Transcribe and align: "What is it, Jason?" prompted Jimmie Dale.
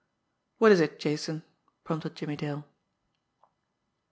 "What 0.57 0.71
is 0.71 0.79
it, 0.81 0.97
Jason?" 0.99 1.43
prompted 1.83 2.15
Jimmie 2.15 2.35
Dale. 2.35 2.65